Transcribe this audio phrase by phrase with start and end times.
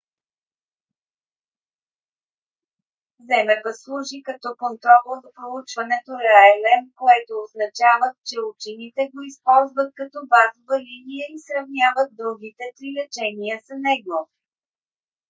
[3.27, 10.77] zmapp служи като контрола в проучването palm което означава че учените го използват като базова
[10.89, 14.19] линия и сравняват другите три лечения с него